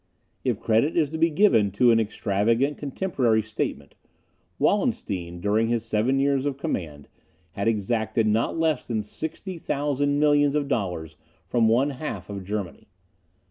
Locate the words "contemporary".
2.79-3.43